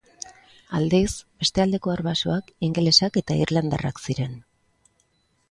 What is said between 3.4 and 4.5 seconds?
irlandarrak ziren.